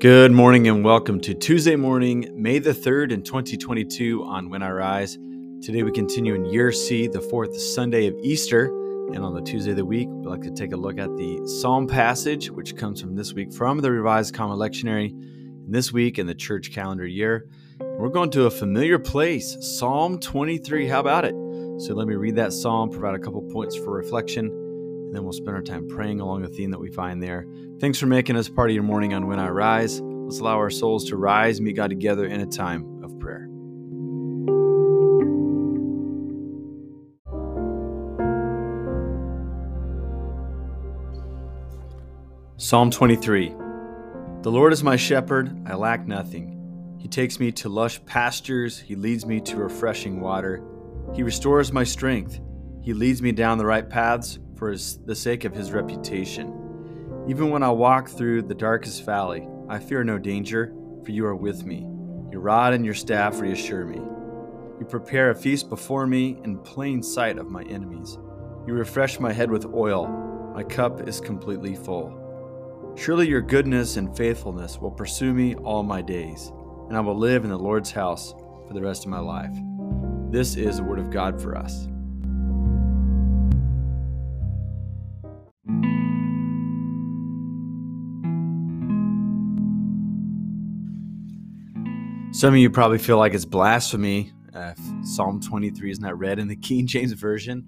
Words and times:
Good 0.00 0.32
morning 0.32 0.66
and 0.66 0.82
welcome 0.82 1.20
to 1.20 1.34
Tuesday 1.34 1.76
morning, 1.76 2.30
May 2.34 2.58
the 2.58 2.72
3rd 2.72 3.12
in 3.12 3.22
2022 3.22 4.24
on 4.24 4.48
When 4.48 4.62
I 4.62 4.70
Rise. 4.70 5.18
Today 5.60 5.82
we 5.82 5.92
continue 5.92 6.34
in 6.34 6.46
year 6.46 6.72
C, 6.72 7.06
the 7.06 7.20
fourth 7.20 7.54
Sunday 7.60 8.06
of 8.06 8.14
Easter. 8.22 8.68
And 9.12 9.18
on 9.18 9.34
the 9.34 9.42
Tuesday 9.42 9.72
of 9.72 9.76
the 9.76 9.84
week, 9.84 10.08
we'd 10.08 10.24
like 10.24 10.40
to 10.40 10.52
take 10.52 10.72
a 10.72 10.76
look 10.78 10.98
at 10.98 11.14
the 11.18 11.46
Psalm 11.46 11.86
passage, 11.86 12.50
which 12.50 12.78
comes 12.78 13.02
from 13.02 13.14
this 13.14 13.34
week 13.34 13.52
from 13.52 13.80
the 13.80 13.90
Revised 13.90 14.32
Common 14.32 14.56
Lectionary, 14.56 15.12
this 15.68 15.92
week 15.92 16.18
in 16.18 16.26
the 16.26 16.34
church 16.34 16.72
calendar 16.72 17.06
year. 17.06 17.46
We're 17.78 18.08
going 18.08 18.30
to 18.30 18.46
a 18.46 18.50
familiar 18.50 18.98
place, 18.98 19.54
Psalm 19.60 20.18
23. 20.18 20.88
How 20.88 21.00
about 21.00 21.26
it? 21.26 21.34
So 21.82 21.92
let 21.92 22.08
me 22.08 22.14
read 22.14 22.36
that 22.36 22.54
psalm, 22.54 22.88
provide 22.88 23.16
a 23.16 23.18
couple 23.18 23.42
points 23.42 23.76
for 23.76 23.90
reflection, 23.90 24.48
and 25.10 25.16
then 25.16 25.24
we'll 25.24 25.32
spend 25.32 25.56
our 25.56 25.62
time 25.62 25.88
praying 25.88 26.20
along 26.20 26.40
the 26.42 26.48
theme 26.48 26.70
that 26.70 26.78
we 26.78 26.88
find 26.88 27.20
there. 27.20 27.44
Thanks 27.80 27.98
for 27.98 28.06
making 28.06 28.36
us 28.36 28.48
part 28.48 28.70
of 28.70 28.74
your 28.74 28.84
morning 28.84 29.12
on 29.12 29.26
When 29.26 29.40
I 29.40 29.48
Rise. 29.48 30.00
Let's 30.00 30.38
allow 30.38 30.54
our 30.54 30.70
souls 30.70 31.06
to 31.06 31.16
rise, 31.16 31.60
meet 31.60 31.74
God 31.74 31.90
together 31.90 32.26
in 32.26 32.40
a 32.40 32.46
time 32.46 33.02
of 33.02 33.18
prayer. 33.18 33.48
Psalm 42.56 42.92
23 42.92 43.48
The 44.42 44.50
Lord 44.52 44.72
is 44.72 44.84
my 44.84 44.94
shepherd, 44.94 45.66
I 45.66 45.74
lack 45.74 46.06
nothing. 46.06 46.96
He 47.00 47.08
takes 47.08 47.40
me 47.40 47.50
to 47.50 47.68
lush 47.68 48.00
pastures, 48.04 48.78
He 48.78 48.94
leads 48.94 49.26
me 49.26 49.40
to 49.40 49.56
refreshing 49.56 50.20
water. 50.20 50.62
He 51.16 51.24
restores 51.24 51.72
my 51.72 51.82
strength, 51.82 52.38
He 52.80 52.92
leads 52.92 53.20
me 53.20 53.32
down 53.32 53.58
the 53.58 53.66
right 53.66 53.90
paths 53.90 54.38
for 54.60 54.70
his, 54.70 54.98
the 55.06 55.16
sake 55.16 55.44
of 55.44 55.54
his 55.54 55.72
reputation. 55.72 57.24
Even 57.26 57.50
when 57.50 57.62
I 57.62 57.70
walk 57.70 58.08
through 58.08 58.42
the 58.42 58.54
darkest 58.54 59.04
valley, 59.04 59.48
I 59.68 59.78
fear 59.78 60.04
no 60.04 60.18
danger, 60.18 60.72
for 61.02 61.10
you 61.10 61.24
are 61.24 61.34
with 61.34 61.64
me. 61.64 61.88
Your 62.30 62.42
rod 62.42 62.74
and 62.74 62.84
your 62.84 62.94
staff 62.94 63.40
reassure 63.40 63.86
me. 63.86 63.96
You 64.78 64.86
prepare 64.88 65.30
a 65.30 65.34
feast 65.34 65.70
before 65.70 66.06
me 66.06 66.38
in 66.44 66.58
plain 66.58 67.02
sight 67.02 67.38
of 67.38 67.50
my 67.50 67.62
enemies. 67.64 68.18
You 68.66 68.74
refresh 68.74 69.18
my 69.18 69.32
head 69.32 69.50
with 69.50 69.64
oil. 69.64 70.06
My 70.54 70.62
cup 70.62 71.08
is 71.08 71.20
completely 71.20 71.74
full. 71.74 72.94
Surely 72.96 73.28
your 73.28 73.40
goodness 73.40 73.96
and 73.96 74.14
faithfulness 74.14 74.78
will 74.78 74.90
pursue 74.90 75.32
me 75.32 75.54
all 75.54 75.82
my 75.82 76.02
days, 76.02 76.52
and 76.88 76.96
I 76.96 77.00
will 77.00 77.16
live 77.16 77.44
in 77.44 77.50
the 77.50 77.58
Lord's 77.58 77.92
house 77.92 78.34
for 78.68 78.74
the 78.74 78.82
rest 78.82 79.04
of 79.04 79.10
my 79.10 79.20
life. 79.20 79.56
This 80.30 80.56
is 80.56 80.76
the 80.76 80.84
word 80.84 80.98
of 80.98 81.10
God 81.10 81.40
for 81.40 81.56
us. 81.56 81.88
Some 92.40 92.54
of 92.54 92.58
you 92.58 92.70
probably 92.70 92.96
feel 92.96 93.18
like 93.18 93.34
it's 93.34 93.44
blasphemy 93.44 94.32
if 94.54 94.78
Psalm 95.02 95.42
23 95.42 95.90
is 95.90 96.00
not 96.00 96.18
read 96.18 96.38
in 96.38 96.48
the 96.48 96.56
King 96.68 96.86
James 96.86 97.12
Version. 97.12 97.66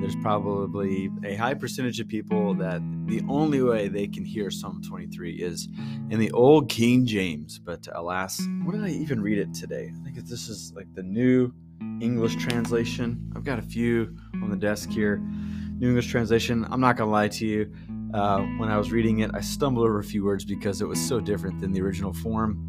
There's 0.00 0.16
probably 0.22 1.10
a 1.22 1.34
high 1.34 1.52
percentage 1.52 2.00
of 2.00 2.08
people 2.08 2.54
that 2.54 2.80
the 3.04 3.22
only 3.28 3.60
way 3.60 3.88
they 3.88 4.06
can 4.06 4.24
hear 4.24 4.50
Psalm 4.50 4.80
23 4.80 5.32
is 5.34 5.68
in 6.08 6.18
the 6.18 6.30
old 6.30 6.70
King 6.70 7.04
James. 7.04 7.58
But 7.58 7.88
alas, 7.92 8.40
what 8.64 8.74
did 8.74 8.84
I 8.84 8.88
even 8.88 9.20
read 9.20 9.36
it 9.36 9.52
today? 9.52 9.92
I 9.94 10.02
think 10.02 10.16
this 10.26 10.48
is 10.48 10.72
like 10.74 10.86
the 10.94 11.02
new 11.02 11.52
English 12.00 12.36
translation. 12.36 13.30
I've 13.36 13.44
got 13.44 13.58
a 13.58 13.62
few 13.62 14.16
on 14.42 14.48
the 14.48 14.56
desk 14.56 14.88
here. 14.88 15.18
New 15.18 15.88
English 15.88 16.10
translation. 16.10 16.66
I'm 16.70 16.80
not 16.80 16.96
going 16.96 17.08
to 17.08 17.12
lie 17.12 17.28
to 17.28 17.46
you. 17.46 17.70
Uh, 18.14 18.40
when 18.56 18.70
I 18.70 18.78
was 18.78 18.92
reading 18.92 19.18
it, 19.18 19.32
I 19.34 19.42
stumbled 19.42 19.84
over 19.84 19.98
a 19.98 20.04
few 20.04 20.24
words 20.24 20.46
because 20.46 20.80
it 20.80 20.86
was 20.86 21.06
so 21.06 21.20
different 21.20 21.60
than 21.60 21.72
the 21.72 21.82
original 21.82 22.14
form 22.14 22.66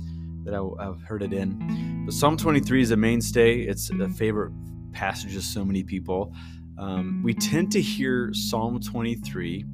that 0.48 0.56
I, 0.56 0.84
have 0.84 1.02
heard 1.02 1.22
it 1.22 1.34
in. 1.34 2.04
But 2.05 2.14
Psalm 2.14 2.38
23 2.38 2.82
is 2.82 2.92
a 2.92 2.98
mainstay. 2.98 3.61
It's 3.61 3.89
a 3.89 4.10
favorite 4.10 4.54
passage 4.94 5.36
of 5.36 5.44
so 5.44 5.66
many 5.66 5.83
people. 5.83 6.33
Um, 6.77 7.21
we 7.23 7.33
tend 7.33 7.71
to 7.73 7.82
hear 7.82 8.32
Psalm 8.33 8.80
23 8.80 9.66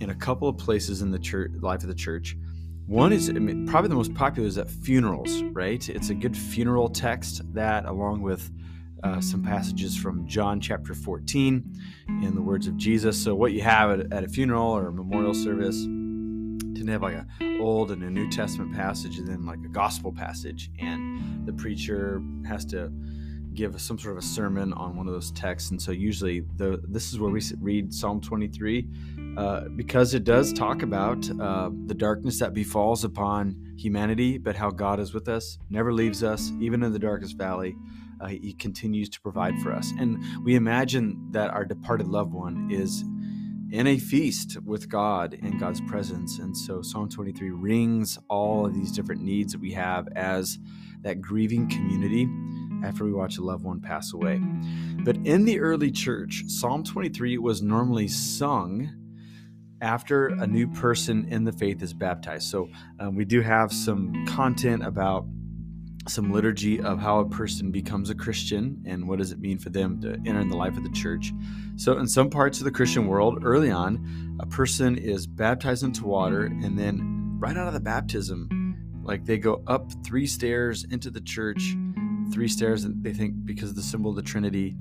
in 0.00 0.10
a 0.10 0.14
couple 0.14 0.48
of 0.48 0.56
places 0.56 1.02
in 1.02 1.10
the 1.10 1.18
church 1.18 1.50
life 1.60 1.82
of 1.82 1.88
the 1.88 1.94
church. 1.94 2.36
One 2.86 3.12
is 3.12 3.28
I 3.28 3.34
mean, 3.34 3.66
probably 3.66 3.88
the 3.88 3.94
most 3.94 4.14
popular 4.14 4.48
is 4.48 4.56
at 4.56 4.70
funerals, 4.70 5.42
right? 5.52 5.86
It's 5.88 6.08
a 6.08 6.14
good 6.14 6.36
funeral 6.36 6.88
text 6.88 7.42
that, 7.52 7.84
along 7.84 8.22
with 8.22 8.50
uh, 9.04 9.20
some 9.20 9.42
passages 9.42 9.96
from 9.96 10.26
John 10.26 10.60
chapter 10.60 10.94
14 10.94 11.78
in 12.08 12.34
the 12.34 12.42
words 12.42 12.66
of 12.66 12.76
Jesus. 12.76 13.22
So, 13.22 13.34
what 13.34 13.52
you 13.52 13.62
have 13.62 13.90
at, 13.90 14.12
at 14.12 14.24
a 14.24 14.28
funeral 14.28 14.66
or 14.66 14.88
a 14.88 14.92
memorial 14.92 15.34
service 15.34 15.86
to 16.86 16.92
have 16.92 17.02
like 17.02 17.14
a 17.14 17.26
old 17.58 17.90
and 17.90 18.02
a 18.02 18.10
New 18.10 18.30
Testament 18.30 18.74
passage 18.74 19.18
and 19.18 19.28
then 19.28 19.44
like 19.46 19.58
a 19.64 19.68
gospel 19.68 20.12
passage, 20.12 20.70
and 20.78 21.46
the 21.46 21.52
preacher 21.52 22.22
has 22.46 22.64
to 22.66 22.92
give 23.54 23.80
some 23.80 23.98
sort 23.98 24.16
of 24.16 24.22
a 24.22 24.26
sermon 24.26 24.72
on 24.74 24.96
one 24.96 25.06
of 25.06 25.12
those 25.12 25.32
texts. 25.32 25.70
And 25.70 25.80
so 25.80 25.92
usually 25.92 26.40
the 26.56 26.80
this 26.88 27.12
is 27.12 27.18
where 27.18 27.30
we 27.30 27.42
read 27.60 27.92
Psalm 27.92 28.20
23 28.20 28.88
uh, 29.36 29.60
because 29.76 30.14
it 30.14 30.24
does 30.24 30.52
talk 30.52 30.82
about 30.82 31.28
uh, 31.40 31.70
the 31.86 31.94
darkness 31.94 32.38
that 32.40 32.54
befalls 32.54 33.04
upon 33.04 33.74
humanity, 33.76 34.38
but 34.38 34.56
how 34.56 34.70
God 34.70 35.00
is 35.00 35.14
with 35.14 35.28
us, 35.28 35.58
never 35.68 35.92
leaves 35.92 36.22
us, 36.22 36.52
even 36.60 36.82
in 36.82 36.92
the 36.92 36.98
darkest 36.98 37.36
valley. 37.36 37.76
Uh, 38.20 38.26
he 38.26 38.52
continues 38.52 39.08
to 39.08 39.20
provide 39.20 39.58
for 39.60 39.72
us. 39.72 39.92
And 39.98 40.22
we 40.44 40.54
imagine 40.54 41.28
that 41.30 41.50
our 41.50 41.64
departed 41.64 42.06
loved 42.06 42.34
one 42.34 42.68
is 42.70 43.02
in 43.72 43.86
a 43.86 43.98
feast 43.98 44.58
with 44.64 44.88
God 44.88 45.34
in 45.34 45.58
God's 45.58 45.80
presence. 45.82 46.38
And 46.38 46.56
so 46.56 46.82
Psalm 46.82 47.08
23 47.08 47.50
rings 47.50 48.18
all 48.28 48.66
of 48.66 48.74
these 48.74 48.92
different 48.92 49.22
needs 49.22 49.52
that 49.52 49.60
we 49.60 49.72
have 49.72 50.08
as 50.16 50.58
that 51.02 51.20
grieving 51.20 51.68
community 51.68 52.28
after 52.84 53.04
we 53.04 53.12
watch 53.12 53.38
a 53.38 53.42
loved 53.42 53.64
one 53.64 53.80
pass 53.80 54.12
away. 54.12 54.40
But 55.04 55.16
in 55.24 55.44
the 55.44 55.60
early 55.60 55.90
church, 55.90 56.44
Psalm 56.46 56.82
23 56.82 57.38
was 57.38 57.62
normally 57.62 58.08
sung 58.08 58.90
after 59.80 60.28
a 60.28 60.46
new 60.46 60.68
person 60.68 61.26
in 61.28 61.44
the 61.44 61.52
faith 61.52 61.82
is 61.82 61.94
baptized. 61.94 62.48
So 62.50 62.68
um, 62.98 63.16
we 63.16 63.24
do 63.24 63.40
have 63.40 63.72
some 63.72 64.26
content 64.26 64.84
about 64.84 65.26
some 66.10 66.32
liturgy 66.32 66.80
of 66.80 66.98
how 66.98 67.20
a 67.20 67.28
person 67.28 67.70
becomes 67.70 68.10
a 68.10 68.14
Christian 68.14 68.82
and 68.86 69.08
what 69.08 69.18
does 69.18 69.32
it 69.32 69.40
mean 69.40 69.58
for 69.58 69.70
them 69.70 70.00
to 70.00 70.14
enter 70.26 70.40
in 70.40 70.48
the 70.48 70.56
life 70.56 70.76
of 70.76 70.82
the 70.82 70.90
church. 70.90 71.32
So, 71.76 71.98
in 71.98 72.08
some 72.08 72.30
parts 72.30 72.58
of 72.58 72.64
the 72.64 72.70
Christian 72.70 73.06
world, 73.06 73.42
early 73.44 73.70
on, 73.70 74.36
a 74.40 74.46
person 74.46 74.98
is 74.98 75.26
baptized 75.26 75.82
into 75.82 76.04
water, 76.04 76.44
and 76.44 76.78
then 76.78 77.36
right 77.38 77.56
out 77.56 77.68
of 77.68 77.74
the 77.74 77.80
baptism, 77.80 78.48
like 79.02 79.24
they 79.24 79.38
go 79.38 79.62
up 79.66 79.90
three 80.04 80.26
stairs 80.26 80.84
into 80.90 81.10
the 81.10 81.20
church, 81.20 81.74
three 82.32 82.48
stairs, 82.48 82.84
and 82.84 83.02
they 83.02 83.12
think 83.12 83.34
because 83.44 83.70
of 83.70 83.76
the 83.76 83.82
symbol 83.82 84.10
of 84.10 84.16
the 84.16 84.22
Trinity, 84.22 84.76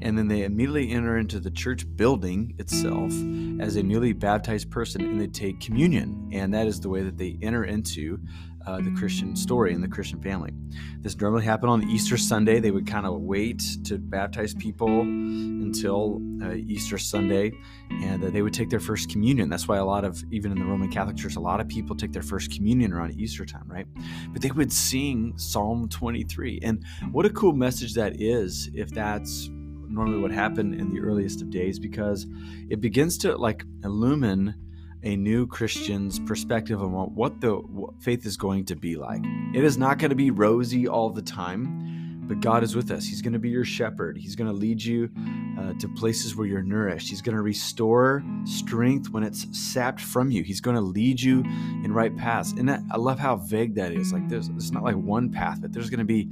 and 0.00 0.16
then 0.16 0.28
they 0.28 0.44
immediately 0.44 0.92
enter 0.92 1.18
into 1.18 1.40
the 1.40 1.50
church 1.50 1.84
building 1.96 2.54
itself 2.58 3.12
as 3.60 3.76
a 3.76 3.82
newly 3.82 4.12
baptized 4.12 4.70
person 4.70 5.02
and 5.02 5.20
they 5.20 5.26
take 5.26 5.60
communion. 5.60 6.30
And 6.32 6.54
that 6.54 6.66
is 6.66 6.80
the 6.80 6.88
way 6.88 7.02
that 7.02 7.18
they 7.18 7.36
enter 7.42 7.64
into 7.64 8.20
uh, 8.68 8.80
the 8.82 8.90
Christian 8.90 9.34
story 9.34 9.72
and 9.72 9.82
the 9.82 9.88
Christian 9.88 10.20
family. 10.20 10.52
This 11.00 11.18
normally 11.18 11.44
happened 11.44 11.70
on 11.70 11.88
Easter 11.88 12.18
Sunday. 12.18 12.60
They 12.60 12.70
would 12.70 12.86
kind 12.86 13.06
of 13.06 13.22
wait 13.22 13.62
to 13.84 13.96
baptize 13.96 14.52
people 14.52 15.00
until 15.00 16.20
uh, 16.42 16.52
Easter 16.52 16.98
Sunday, 16.98 17.52
and 17.90 18.22
uh, 18.22 18.28
they 18.28 18.42
would 18.42 18.52
take 18.52 18.68
their 18.68 18.80
first 18.80 19.08
communion. 19.08 19.48
That's 19.48 19.66
why 19.66 19.78
a 19.78 19.84
lot 19.84 20.04
of, 20.04 20.22
even 20.30 20.52
in 20.52 20.58
the 20.58 20.66
Roman 20.66 20.90
Catholic 20.90 21.16
Church, 21.16 21.36
a 21.36 21.40
lot 21.40 21.60
of 21.60 21.68
people 21.68 21.96
take 21.96 22.12
their 22.12 22.22
first 22.22 22.52
communion 22.54 22.92
around 22.92 23.18
Easter 23.18 23.46
time, 23.46 23.64
right? 23.66 23.86
But 24.32 24.42
they 24.42 24.50
would 24.50 24.72
sing 24.72 25.32
Psalm 25.36 25.88
23. 25.88 26.60
And 26.62 26.84
what 27.10 27.24
a 27.24 27.30
cool 27.30 27.54
message 27.54 27.94
that 27.94 28.20
is 28.20 28.70
if 28.74 28.90
that's 28.90 29.48
normally 29.88 30.18
what 30.18 30.30
happened 30.30 30.74
in 30.74 30.92
the 30.92 31.00
earliest 31.00 31.40
of 31.40 31.48
days, 31.48 31.78
because 31.78 32.26
it 32.68 32.82
begins 32.82 33.16
to 33.18 33.34
like 33.34 33.64
illumine 33.82 34.54
a 35.02 35.16
new 35.16 35.46
Christian's 35.46 36.18
perspective 36.18 36.82
on 36.82 36.90
what 37.14 37.40
the 37.40 37.62
faith 38.00 38.26
is 38.26 38.36
going 38.36 38.64
to 38.66 38.76
be 38.76 38.96
like. 38.96 39.22
It 39.54 39.64
is 39.64 39.78
not 39.78 39.98
going 39.98 40.10
to 40.10 40.16
be 40.16 40.30
rosy 40.30 40.88
all 40.88 41.10
the 41.10 41.22
time, 41.22 42.26
but 42.26 42.40
God 42.40 42.62
is 42.62 42.74
with 42.74 42.90
us. 42.90 43.06
He's 43.06 43.22
going 43.22 43.32
to 43.32 43.38
be 43.38 43.48
your 43.48 43.64
shepherd. 43.64 44.18
He's 44.18 44.36
going 44.36 44.50
to 44.50 44.56
lead 44.56 44.82
you 44.82 45.10
uh, 45.58 45.74
to 45.74 45.88
places 45.88 46.36
where 46.36 46.46
you're 46.46 46.62
nourished. 46.62 47.08
He's 47.08 47.22
going 47.22 47.36
to 47.36 47.42
restore 47.42 48.22
strength 48.44 49.10
when 49.10 49.22
it's 49.22 49.46
sapped 49.56 50.00
from 50.00 50.30
you. 50.30 50.42
He's 50.42 50.60
going 50.60 50.76
to 50.76 50.82
lead 50.82 51.20
you 51.20 51.40
in 51.84 51.92
right 51.92 52.14
paths. 52.16 52.52
And 52.52 52.68
that, 52.68 52.82
I 52.90 52.96
love 52.96 53.18
how 53.18 53.36
vague 53.36 53.76
that 53.76 53.92
is. 53.92 54.12
Like 54.12 54.28
there's, 54.28 54.48
it's 54.48 54.72
not 54.72 54.82
like 54.82 54.96
one 54.96 55.30
path, 55.30 55.60
but 55.62 55.72
there's 55.72 55.90
going 55.90 55.98
to 55.98 56.04
be 56.04 56.28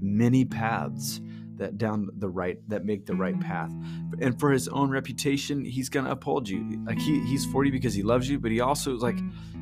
many 0.00 0.44
paths 0.44 1.20
that 1.58 1.78
down 1.78 2.08
the 2.18 2.28
right 2.28 2.58
that 2.68 2.84
make 2.84 3.06
the 3.06 3.14
right 3.14 3.38
mm-hmm. 3.38 3.48
path. 3.48 3.72
And 4.20 4.38
for 4.38 4.50
his 4.50 4.68
own 4.68 4.90
reputation 4.90 5.64
he's 5.64 5.88
gonna 5.88 6.10
uphold 6.10 6.48
you. 6.48 6.82
Like 6.84 6.98
he, 6.98 7.20
he's 7.20 7.44
40 7.46 7.70
because 7.70 7.94
he 7.94 8.02
loves 8.02 8.28
you 8.28 8.38
but 8.38 8.50
he 8.50 8.60
also 8.60 8.94
is 8.94 9.02
like 9.02 9.18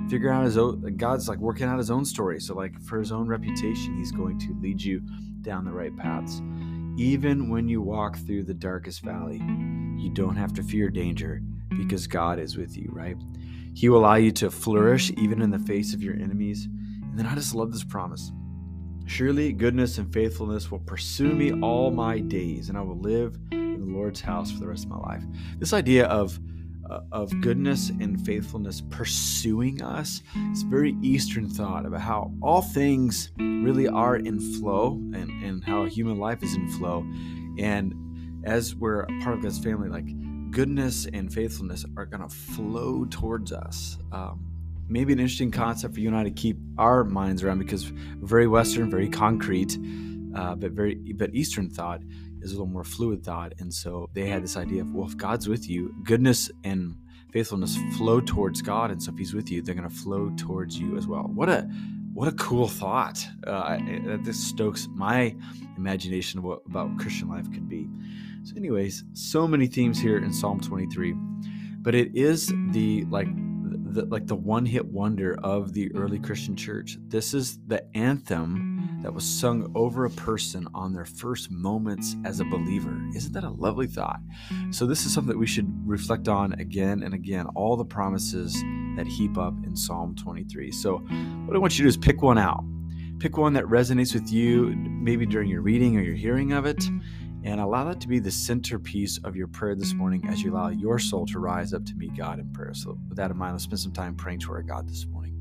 figuring 0.08 0.36
out 0.36 0.44
his 0.44 0.58
own 0.58 0.96
god's 0.96 1.28
like 1.28 1.38
working 1.38 1.66
out 1.66 1.78
his 1.78 1.90
own 1.90 2.04
story. 2.04 2.40
So 2.40 2.54
like 2.54 2.80
for 2.82 2.98
his 2.98 3.12
own 3.12 3.26
reputation 3.26 3.96
he's 3.96 4.12
going 4.12 4.38
to 4.40 4.54
lead 4.60 4.82
you 4.82 5.00
down 5.42 5.64
the 5.64 5.72
right 5.72 5.96
paths. 5.96 6.40
Even 6.96 7.48
when 7.48 7.68
you 7.68 7.82
walk 7.82 8.18
through 8.18 8.44
the 8.44 8.54
darkest 8.54 9.02
valley 9.02 9.42
you 9.96 10.10
don't 10.10 10.36
have 10.36 10.52
to 10.54 10.62
fear 10.62 10.90
danger 10.90 11.40
because 11.76 12.06
god 12.06 12.38
is 12.38 12.56
with 12.56 12.76
you 12.76 12.88
right? 12.92 13.16
He 13.74 13.88
will 13.88 13.98
allow 13.98 14.14
you 14.14 14.30
to 14.32 14.50
flourish 14.50 15.10
even 15.16 15.42
in 15.42 15.50
the 15.50 15.58
face 15.58 15.94
of 15.94 16.02
your 16.02 16.14
enemies. 16.14 16.68
And 17.14 17.18
then 17.18 17.26
I 17.26 17.34
just 17.34 17.54
love 17.54 17.72
this 17.72 17.84
promise. 17.84 18.30
Surely 19.06 19.52
goodness 19.52 19.98
and 19.98 20.12
faithfulness 20.12 20.70
will 20.70 20.80
pursue 20.80 21.32
me 21.32 21.52
all 21.60 21.90
my 21.90 22.18
days, 22.18 22.68
and 22.68 22.78
I 22.78 22.80
will 22.80 22.98
live 22.98 23.38
in 23.52 23.80
the 23.80 23.92
Lord's 23.92 24.20
house 24.20 24.50
for 24.50 24.60
the 24.60 24.66
rest 24.66 24.84
of 24.84 24.90
my 24.90 24.98
life. 24.98 25.22
This 25.58 25.72
idea 25.72 26.06
of 26.06 26.38
uh, 26.90 27.00
of 27.12 27.40
goodness 27.40 27.90
and 28.00 28.24
faithfulness 28.26 28.82
pursuing 28.90 29.82
us. 29.82 30.22
It's 30.50 30.62
very 30.62 30.96
Eastern 31.02 31.48
thought 31.48 31.86
about 31.86 32.00
how 32.00 32.32
all 32.42 32.62
things 32.62 33.32
really 33.38 33.88
are 33.88 34.16
in 34.16 34.38
flow 34.58 34.92
and, 35.14 35.30
and 35.42 35.64
how 35.64 35.86
human 35.86 36.18
life 36.18 36.42
is 36.42 36.54
in 36.54 36.68
flow. 36.72 37.06
And 37.58 38.42
as 38.44 38.74
we're 38.74 39.00
a 39.00 39.06
part 39.22 39.36
of 39.36 39.42
God's 39.42 39.58
family, 39.58 39.88
like 39.88 40.04
goodness 40.50 41.06
and 41.12 41.32
faithfulness 41.32 41.84
are 41.96 42.06
going 42.06 42.22
to 42.22 42.34
flow 42.34 43.06
towards 43.06 43.52
us. 43.52 43.98
Um, 44.12 44.44
maybe 44.88 45.12
an 45.12 45.18
interesting 45.18 45.50
concept 45.50 45.94
for 45.94 46.00
you 46.00 46.08
and 46.08 46.16
I 46.16 46.24
to 46.24 46.30
keep 46.30 46.58
our 46.78 47.04
minds 47.04 47.42
around 47.42 47.58
because 47.58 47.84
very 47.84 48.46
Western, 48.46 48.90
very 48.90 49.08
concrete, 49.08 49.78
uh, 50.34 50.54
but 50.54 50.72
very 50.72 50.94
but 51.14 51.34
Eastern 51.34 51.70
thought 51.70 52.00
is 52.40 52.50
a 52.50 52.54
little 52.54 52.66
more 52.66 52.84
fluid 52.84 53.24
thought. 53.24 53.54
And 53.58 53.72
so 53.72 54.10
they 54.12 54.26
had 54.26 54.42
this 54.42 54.56
idea 54.56 54.82
of 54.82 54.92
well, 54.92 55.06
if 55.06 55.16
God's 55.16 55.48
with 55.48 55.68
you, 55.68 55.94
goodness 56.04 56.50
and 56.62 56.96
faithfulness 57.32 57.76
flow 57.96 58.20
towards 58.20 58.62
God, 58.62 58.90
and 58.90 59.02
so 59.02 59.12
if 59.12 59.18
He's 59.18 59.34
with 59.34 59.50
you, 59.50 59.62
they're 59.62 59.74
going 59.74 59.88
to 59.88 59.94
flow 59.94 60.30
towards 60.36 60.78
you 60.78 60.96
as 60.96 61.06
well. 61.06 61.22
What 61.22 61.48
a 61.48 61.68
what 62.12 62.28
a 62.28 62.32
cool 62.32 62.68
thought! 62.68 63.26
Uh, 63.44 63.78
this 64.22 64.38
stokes 64.38 64.88
my 64.94 65.34
imagination 65.76 66.42
what 66.42 66.60
about 66.66 66.96
Christian 66.98 67.28
life 67.28 67.50
could 67.52 67.68
be. 67.68 67.88
So, 68.44 68.54
anyways, 68.56 69.04
so 69.14 69.48
many 69.48 69.66
themes 69.66 69.98
here 69.98 70.18
in 70.18 70.32
Psalm 70.32 70.60
23, 70.60 71.14
but 71.82 71.94
it 71.94 72.14
is 72.14 72.52
the 72.70 73.04
like 73.06 73.26
the, 73.94 74.04
like 74.06 74.26
the 74.26 74.34
one 74.34 74.66
hit 74.66 74.84
wonder 74.84 75.38
of 75.42 75.72
the 75.72 75.94
early 75.94 76.16
mm-hmm. 76.16 76.26
Christian 76.26 76.56
church. 76.56 76.98
This 77.08 77.32
is 77.32 77.58
the 77.66 77.84
anthem 77.96 79.00
that 79.02 79.14
was 79.14 79.24
sung 79.24 79.70
over 79.74 80.04
a 80.04 80.10
person 80.10 80.66
on 80.74 80.92
their 80.92 81.04
first 81.04 81.50
moments 81.50 82.16
as 82.24 82.40
a 82.40 82.44
believer. 82.44 83.00
Isn't 83.14 83.32
that 83.32 83.44
a 83.44 83.50
lovely 83.50 83.86
thought? 83.86 84.20
So, 84.70 84.86
this 84.86 85.06
is 85.06 85.14
something 85.14 85.32
that 85.32 85.38
we 85.38 85.46
should 85.46 85.70
reflect 85.86 86.28
on 86.28 86.54
again 86.54 87.02
and 87.02 87.14
again 87.14 87.46
all 87.54 87.76
the 87.76 87.84
promises 87.84 88.52
that 88.96 89.06
heap 89.06 89.38
up 89.38 89.54
in 89.64 89.76
Psalm 89.76 90.14
23. 90.16 90.72
So, 90.72 90.98
what 90.98 91.56
I 91.56 91.58
want 91.58 91.74
you 91.74 91.78
to 91.78 91.82
do 91.84 91.88
is 91.88 91.96
pick 91.96 92.22
one 92.22 92.38
out. 92.38 92.64
Pick 93.20 93.36
one 93.38 93.52
that 93.52 93.64
resonates 93.64 94.12
with 94.12 94.30
you, 94.30 94.74
maybe 94.76 95.24
during 95.24 95.48
your 95.48 95.62
reading 95.62 95.96
or 95.96 96.02
your 96.02 96.16
hearing 96.16 96.52
of 96.52 96.66
it, 96.66 96.84
and 97.44 97.60
allow 97.60 97.84
that 97.84 98.00
to 98.00 98.08
be 98.08 98.18
the 98.18 98.30
centerpiece 98.30 99.18
of 99.22 99.36
your 99.36 99.46
prayer 99.46 99.74
this 99.74 99.92
morning 99.92 100.26
as 100.28 100.42
you 100.42 100.54
allow 100.54 100.68
your 100.68 100.98
soul 100.98 101.26
to 101.26 101.38
rise 101.38 101.74
up 101.74 101.84
to 101.84 101.94
meet 101.94 102.16
God 102.16 102.38
in 102.40 102.50
prayer. 102.52 102.72
So, 102.72 102.98
with 103.08 103.18
that 103.18 103.30
in 103.30 103.36
mind, 103.36 103.52
let's 103.52 103.64
spend 103.64 103.80
some 103.80 103.92
time 103.92 104.16
praying 104.16 104.40
to 104.40 104.52
our 104.52 104.62
God 104.62 104.88
this 104.88 105.06
morning. 105.06 105.32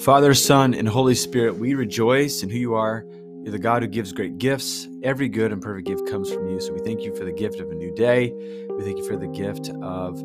Father, 0.00 0.32
Son, 0.32 0.72
and 0.72 0.88
Holy 0.88 1.14
Spirit, 1.14 1.56
we 1.56 1.74
rejoice 1.74 2.42
in 2.42 2.48
who 2.48 2.56
you 2.56 2.74
are. 2.74 3.04
You're 3.42 3.52
the 3.52 3.58
God 3.58 3.82
who 3.82 3.88
gives 3.88 4.14
great 4.14 4.38
gifts. 4.38 4.88
Every 5.02 5.28
good 5.28 5.52
and 5.52 5.60
perfect 5.60 5.86
gift 5.86 6.08
comes 6.08 6.32
from 6.32 6.48
you. 6.48 6.58
So 6.58 6.72
we 6.72 6.80
thank 6.80 7.02
you 7.02 7.14
for 7.14 7.24
the 7.24 7.32
gift 7.32 7.60
of 7.60 7.70
a 7.70 7.74
new 7.74 7.94
day. 7.94 8.32
We 8.70 8.82
thank 8.82 8.96
you 8.96 9.06
for 9.06 9.18
the 9.18 9.28
gift 9.28 9.68
of 9.82 10.22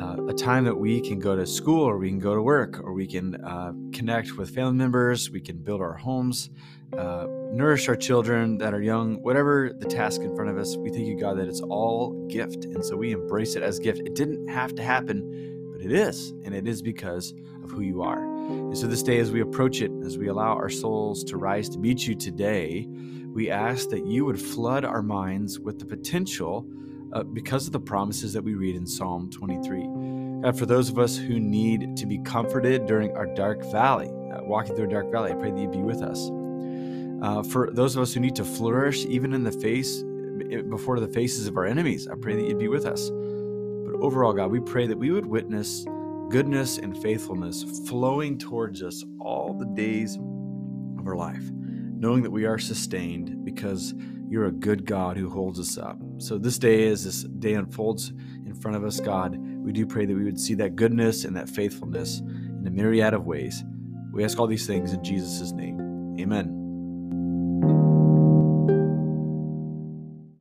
uh, 0.00 0.16
a 0.28 0.32
time 0.32 0.64
that 0.64 0.76
we 0.76 1.00
can 1.00 1.18
go 1.18 1.34
to 1.34 1.46
school 1.46 1.82
or 1.82 1.98
we 1.98 2.08
can 2.08 2.18
go 2.18 2.34
to 2.34 2.42
work 2.42 2.80
or 2.80 2.92
we 2.92 3.06
can 3.06 3.34
uh, 3.44 3.72
connect 3.92 4.36
with 4.36 4.54
family 4.54 4.74
members, 4.74 5.30
we 5.30 5.40
can 5.40 5.56
build 5.56 5.80
our 5.80 5.94
homes, 5.94 6.50
uh, 6.96 7.26
nourish 7.52 7.88
our 7.88 7.96
children 7.96 8.58
that 8.58 8.72
are 8.72 8.82
young, 8.82 9.22
whatever 9.22 9.72
the 9.78 9.86
task 9.86 10.20
in 10.20 10.34
front 10.34 10.50
of 10.50 10.58
us, 10.58 10.76
we 10.76 10.90
thank 10.90 11.06
you, 11.06 11.18
God, 11.18 11.38
that 11.38 11.48
it's 11.48 11.60
all 11.60 12.26
gift. 12.28 12.64
And 12.64 12.84
so 12.84 12.96
we 12.96 13.12
embrace 13.12 13.56
it 13.56 13.62
as 13.62 13.78
gift. 13.78 14.00
It 14.00 14.14
didn't 14.14 14.48
have 14.48 14.74
to 14.76 14.82
happen, 14.82 15.70
but 15.72 15.82
it 15.82 15.92
is. 15.92 16.30
And 16.44 16.54
it 16.54 16.66
is 16.66 16.80
because 16.80 17.34
of 17.62 17.70
who 17.70 17.80
you 17.80 18.02
are. 18.02 18.22
And 18.22 18.76
so 18.76 18.86
this 18.86 19.02
day, 19.02 19.18
as 19.18 19.30
we 19.30 19.40
approach 19.40 19.82
it, 19.82 19.90
as 20.04 20.16
we 20.16 20.28
allow 20.28 20.54
our 20.54 20.70
souls 20.70 21.24
to 21.24 21.36
rise 21.36 21.68
to 21.70 21.78
meet 21.78 22.06
you 22.06 22.14
today, 22.14 22.86
we 23.34 23.50
ask 23.50 23.90
that 23.90 24.06
you 24.06 24.24
would 24.24 24.40
flood 24.40 24.84
our 24.84 25.02
minds 25.02 25.60
with 25.60 25.78
the 25.78 25.84
potential 25.84 26.66
uh, 27.12 27.22
because 27.22 27.66
of 27.66 27.72
the 27.72 27.80
promises 27.80 28.32
that 28.32 28.42
we 28.42 28.54
read 28.54 28.76
in 28.76 28.86
Psalm 28.86 29.30
23. 29.30 30.42
God, 30.42 30.58
for 30.58 30.66
those 30.66 30.88
of 30.88 30.98
us 30.98 31.16
who 31.16 31.40
need 31.40 31.96
to 31.96 32.06
be 32.06 32.18
comforted 32.18 32.86
during 32.86 33.16
our 33.16 33.26
dark 33.34 33.64
valley, 33.72 34.08
uh, 34.08 34.42
walking 34.42 34.76
through 34.76 34.86
a 34.86 34.90
dark 34.90 35.10
valley, 35.10 35.32
I 35.32 35.34
pray 35.34 35.50
that 35.50 35.60
you 35.60 35.68
be 35.68 35.82
with 35.82 36.02
us. 36.02 36.30
Uh, 37.22 37.42
for 37.42 37.70
those 37.72 37.96
of 37.96 38.02
us 38.02 38.14
who 38.14 38.20
need 38.20 38.36
to 38.36 38.44
flourish 38.44 39.04
even 39.06 39.32
in 39.34 39.42
the 39.42 39.52
face, 39.52 40.04
before 40.70 41.00
the 41.00 41.08
faces 41.08 41.46
of 41.46 41.56
our 41.56 41.66
enemies, 41.66 42.08
I 42.08 42.14
pray 42.14 42.36
that 42.36 42.46
you'd 42.46 42.58
be 42.58 42.68
with 42.68 42.86
us. 42.86 43.10
But 43.10 44.00
overall, 44.00 44.32
God, 44.32 44.50
we 44.50 44.60
pray 44.60 44.86
that 44.86 44.96
we 44.96 45.10
would 45.10 45.26
witness 45.26 45.84
goodness 46.30 46.78
and 46.78 46.96
faithfulness 47.02 47.64
flowing 47.88 48.38
towards 48.38 48.82
us 48.82 49.04
all 49.20 49.54
the 49.54 49.66
days 49.66 50.16
of 50.98 51.06
our 51.06 51.16
life, 51.16 51.42
knowing 51.98 52.22
that 52.22 52.30
we 52.30 52.44
are 52.44 52.58
sustained 52.58 53.44
because 53.44 53.94
you're 54.28 54.46
a 54.46 54.52
good 54.52 54.84
God 54.84 55.16
who 55.16 55.30
holds 55.30 55.58
us 55.58 55.78
up. 55.78 55.98
So, 56.18 56.38
this 56.38 56.58
day, 56.58 56.88
as 56.88 57.04
this 57.04 57.22
day 57.22 57.54
unfolds 57.54 58.12
in 58.44 58.54
front 58.54 58.76
of 58.76 58.84
us, 58.84 59.00
God, 59.00 59.36
we 59.38 59.72
do 59.72 59.86
pray 59.86 60.06
that 60.06 60.14
we 60.14 60.24
would 60.24 60.38
see 60.38 60.54
that 60.54 60.76
goodness 60.76 61.24
and 61.24 61.36
that 61.36 61.48
faithfulness 61.48 62.20
in 62.20 62.64
a 62.66 62.70
myriad 62.70 63.14
of 63.14 63.26
ways. 63.26 63.64
We 64.12 64.24
ask 64.24 64.38
all 64.38 64.46
these 64.46 64.66
things 64.66 64.92
in 64.92 65.02
Jesus' 65.02 65.52
name. 65.52 66.16
Amen. 66.20 66.57